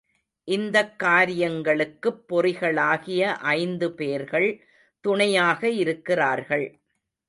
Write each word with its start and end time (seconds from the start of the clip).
இந்தக் 0.47 0.99
காரியங்களுக்குப் 0.99 2.23
பொறிகளாகிய 2.29 3.21
ஐந்து 3.51 3.91
பேர்கள் 3.91 4.49
துணையாக 5.05 5.69
இருக்கிறார்கள். 5.69 6.67